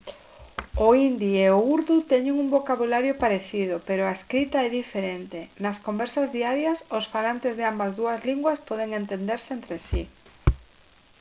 o 0.85 0.87
hindi 0.99 1.29
e 1.45 1.47
o 1.57 1.59
urdú 1.75 1.95
teñen 2.11 2.35
un 2.43 2.47
vocabulario 2.57 3.13
parecido 3.23 3.75
pero 3.87 4.01
a 4.03 4.15
escrita 4.19 4.57
é 4.67 4.69
diferente 4.81 5.39
nas 5.63 5.77
conversas 5.87 6.27
diarias 6.37 6.79
os 6.97 7.05
falantes 7.13 7.53
de 7.59 7.63
ambas 7.71 7.89
as 7.91 7.95
dúas 7.99 8.19
linguas 8.29 8.59
poden 8.69 8.89
entenderse 9.01 9.49
entre 9.57 9.75
si 9.87 10.01